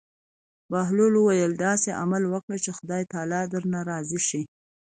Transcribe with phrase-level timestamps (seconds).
[0.71, 4.41] بهلول وویل: داسې عمل وکړه چې خدای تعالی درنه راضي شي.